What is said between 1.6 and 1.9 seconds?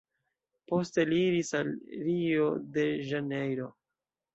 al